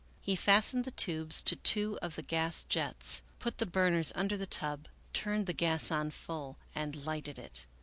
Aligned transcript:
He 0.19 0.35
fastened 0.35 0.83
the 0.85 0.89
tubes 0.89 1.43
to 1.43 1.55
two 1.57 1.99
of 2.01 2.15
the 2.15 2.23
gas 2.23 2.63
jets, 2.63 3.21
put 3.37 3.59
the 3.59 3.67
burners 3.67 4.11
under 4.15 4.35
the 4.35 4.47
tub, 4.47 4.87
turned 5.13 5.45
the 5.45 5.53
gas 5.53 5.91
on 5.91 6.09
full, 6.09 6.57
and 6.73 7.05
lighted 7.05 7.37
it. 7.37 7.67